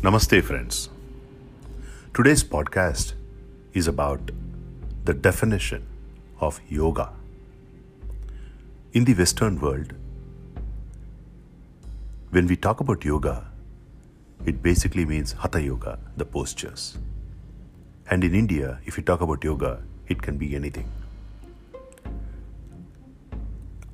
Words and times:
Namaste, 0.00 0.40
friends. 0.44 0.90
Today's 2.14 2.44
podcast 2.44 3.14
is 3.74 3.88
about 3.88 4.30
the 5.04 5.12
definition 5.12 5.84
of 6.40 6.60
yoga. 6.68 7.10
In 8.92 9.06
the 9.06 9.14
Western 9.14 9.60
world, 9.60 9.94
when 12.30 12.46
we 12.46 12.54
talk 12.54 12.78
about 12.78 13.04
yoga, 13.04 13.48
it 14.46 14.62
basically 14.62 15.04
means 15.04 15.32
Hatha 15.32 15.60
Yoga, 15.60 15.98
the 16.16 16.24
postures. 16.24 16.96
And 18.08 18.22
in 18.22 18.36
India, 18.36 18.78
if 18.86 18.96
you 18.96 19.02
talk 19.02 19.20
about 19.20 19.42
yoga, 19.42 19.82
it 20.06 20.22
can 20.22 20.38
be 20.38 20.54
anything. 20.54 20.88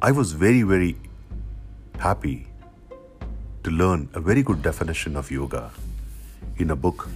I 0.02 0.12
was 0.12 0.32
very, 0.32 0.60
very 0.64 0.98
happy 1.98 2.46
to 3.62 3.70
learn 3.70 4.10
a 4.12 4.20
very 4.20 4.42
good 4.42 4.60
definition 4.60 5.16
of 5.16 5.30
yoga 5.30 5.70
in 6.56 6.70
a 6.70 6.76
book 6.76 7.08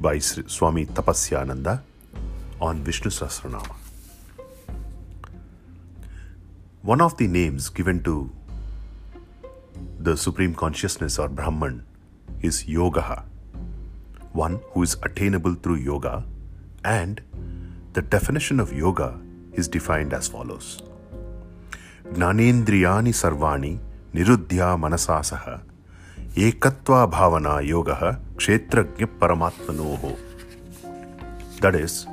by 0.00 0.18
Swami 0.18 0.86
Tapasyananda 0.86 1.80
on 2.60 2.82
Vishnu 2.82 3.10
Sahasranama. 3.10 3.74
One 6.82 7.00
of 7.00 7.16
the 7.16 7.28
names 7.28 7.68
given 7.68 8.02
to 8.02 8.30
the 9.98 10.16
Supreme 10.16 10.54
Consciousness 10.54 11.18
or 11.18 11.28
Brahman 11.28 11.84
is 12.40 12.64
Yogaha, 12.64 13.22
one 14.32 14.60
who 14.72 14.82
is 14.82 14.96
attainable 15.02 15.54
through 15.54 15.76
yoga, 15.76 16.24
and 16.84 17.20
the 17.92 18.02
definition 18.02 18.58
of 18.58 18.72
yoga 18.72 19.18
is 19.52 19.68
defined 19.68 20.12
as 20.12 20.26
follows 20.28 20.82
Gnanendriyani 22.12 23.12
Sarvani 23.12 23.78
Nirudhya 24.14 24.76
Manasasaha 24.78 25.62
Ekatva 26.34 27.62
Yoga 27.62 28.18
Kshetrajna 28.36 29.06
Paramatmanoho. 29.18 30.16
That 31.60 31.74
is, 31.74 32.06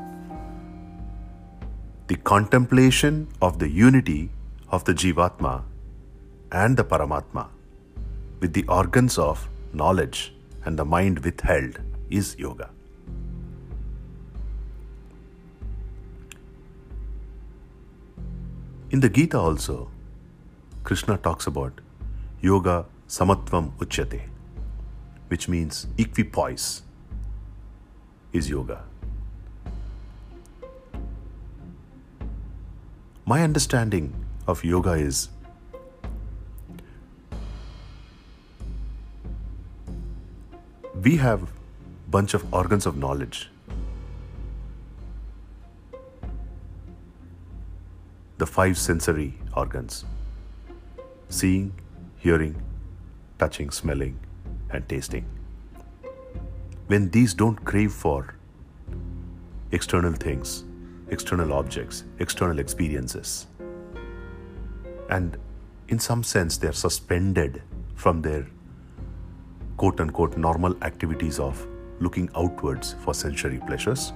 the 2.08 2.18
contemplation 2.18 3.30
of 3.42 3.60
the 3.60 3.70
unity 3.70 4.30
of 4.72 4.84
the 4.84 4.94
Jivatma 4.94 5.64
and 6.52 6.76
the 6.76 6.84
Paramatma 6.84 7.48
with 8.42 8.52
the 8.52 8.66
organs 8.68 9.18
of 9.18 9.48
knowledge 9.72 10.34
and 10.66 10.78
the 10.78 10.84
mind 10.84 11.20
withheld 11.20 11.80
is 12.10 12.36
yoga. 12.38 12.70
In 18.92 19.00
the 19.00 19.08
Gita 19.08 19.40
also, 19.40 19.90
Krishna 20.84 21.18
talks 21.18 21.48
about 21.48 21.80
yoga 22.42 22.86
samatvam 23.10 23.72
uchyate, 23.80 24.22
which 25.30 25.48
means 25.50 25.88
equipoise 25.98 26.84
is 28.32 28.50
yoga. 28.52 28.84
My 33.26 33.42
understanding 33.44 34.14
of 34.48 34.64
yoga 34.64 34.92
is 34.92 35.30
we 41.04 41.18
have 41.18 41.50
bunch 42.10 42.36
of 42.36 42.54
organs 42.54 42.86
of 42.86 42.96
knowledge 42.96 43.50
the 48.38 48.46
five 48.46 48.78
sensory 48.78 49.34
organs 49.56 50.04
seeing 51.30 51.72
hearing 52.18 52.56
touching 53.40 53.70
smelling 53.70 54.20
and 54.72 54.88
tasting 54.88 55.26
when 56.88 57.10
these 57.10 57.34
don't 57.34 57.64
crave 57.66 57.92
for 57.92 58.36
external 59.72 60.14
things 60.14 60.64
external 61.10 61.54
objects 61.54 62.04
external 62.20 62.60
experiences 62.60 63.48
and 65.10 65.38
in 65.88 66.00
some 66.00 66.24
sense 66.24 66.58
they 66.58 66.68
are 66.68 66.80
suspended 66.86 67.62
from 67.96 68.22
their 68.22 68.46
quote 69.78 70.00
unquote 70.02 70.38
normal 70.38 70.76
activities 70.84 71.40
of 71.40 71.66
looking 72.00 72.30
outwards 72.36 72.96
for 73.04 73.14
sensory 73.14 73.60
pleasures. 73.66 74.14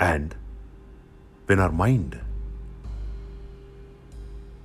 And 0.00 0.34
when 1.46 1.60
our 1.60 1.70
mind 1.70 2.20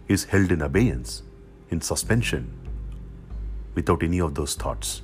is 0.07 0.25
held 0.25 0.51
in 0.51 0.61
abeyance, 0.61 1.23
in 1.69 1.81
suspension, 1.81 2.51
without 3.75 4.01
any 4.03 4.19
of 4.19 4.35
those 4.35 4.55
thoughts 4.55 5.01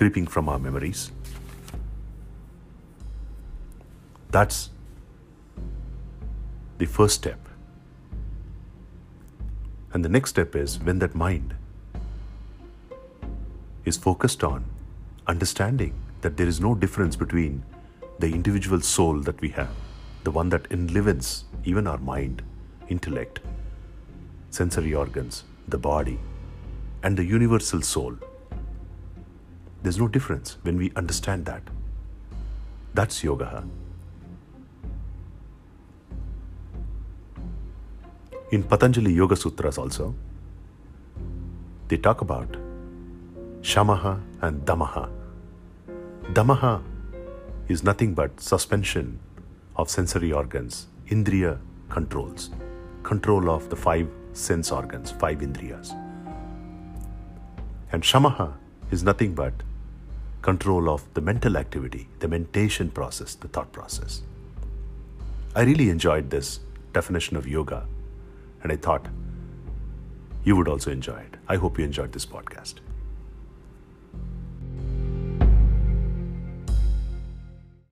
creeping 0.00 0.26
from 0.26 0.48
our 0.48 0.58
memories, 0.58 1.10
that's 4.30 4.70
the 6.78 6.86
first 6.86 7.16
step. 7.16 7.38
And 9.92 10.02
the 10.02 10.08
next 10.08 10.30
step 10.30 10.56
is 10.56 10.78
when 10.78 11.00
that 11.00 11.14
mind 11.14 11.54
is 13.84 13.98
focused 13.98 14.42
on 14.42 14.64
understanding 15.26 15.92
that 16.22 16.38
there 16.38 16.46
is 16.46 16.60
no 16.60 16.74
difference 16.74 17.14
between 17.14 17.62
the 18.20 18.28
individual 18.28 18.80
soul 18.80 19.20
that 19.20 19.38
we 19.42 19.50
have, 19.50 19.74
the 20.24 20.30
one 20.30 20.48
that 20.48 20.66
enlivens 20.70 21.44
even 21.64 21.86
our 21.86 21.98
mind, 21.98 22.42
intellect, 22.90 23.40
sensory 24.50 24.94
organs, 24.94 25.44
the 25.68 25.78
body, 25.78 26.18
and 27.02 27.16
the 27.16 27.24
universal 27.24 27.80
soul. 27.80 28.16
There's 29.82 29.98
no 29.98 30.08
difference 30.08 30.58
when 30.62 30.76
we 30.76 30.92
understand 30.96 31.46
that. 31.46 31.62
That's 32.92 33.24
yoga. 33.24 33.64
In 38.50 38.64
Patanjali 38.64 39.12
Yoga 39.12 39.36
Sutras 39.36 39.78
also, 39.78 40.14
they 41.88 41.96
talk 41.96 42.20
about 42.20 42.56
Shamaha 43.62 44.20
and 44.42 44.66
Damaha. 44.66 45.08
Damaha 46.32 46.82
is 47.68 47.84
nothing 47.84 48.14
but 48.14 48.40
suspension 48.40 49.20
of 49.76 49.88
sensory 49.88 50.32
organs, 50.32 50.88
Indriya 51.08 51.58
controls, 51.88 52.50
control 53.02 53.50
of 53.50 53.68
the 53.70 53.76
five 53.76 54.08
sense 54.32 54.70
organs, 54.70 55.10
five 55.10 55.38
Indriyas. 55.38 55.90
And 57.92 58.02
Shamaha 58.02 58.52
is 58.90 59.02
nothing 59.02 59.34
but 59.34 59.52
control 60.42 60.88
of 60.88 61.02
the 61.14 61.20
mental 61.20 61.56
activity, 61.56 62.08
the 62.20 62.28
mentation 62.28 62.90
process, 62.90 63.34
the 63.34 63.48
thought 63.48 63.72
process. 63.72 64.22
I 65.54 65.62
really 65.62 65.90
enjoyed 65.90 66.30
this 66.30 66.60
definition 66.92 67.36
of 67.36 67.46
yoga 67.46 67.86
and 68.62 68.72
I 68.72 68.76
thought 68.76 69.06
you 70.44 70.56
would 70.56 70.68
also 70.68 70.90
enjoy 70.90 71.18
it. 71.18 71.36
I 71.48 71.56
hope 71.56 71.78
you 71.78 71.84
enjoyed 71.84 72.12
this 72.12 72.26
podcast. 72.26 72.74